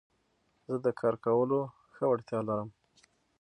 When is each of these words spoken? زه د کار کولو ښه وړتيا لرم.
زه 0.67 0.75
د 0.85 0.87
کار 0.99 1.15
کولو 1.25 1.59
ښه 1.93 2.05
وړتيا 2.11 2.39
لرم. 2.47 2.69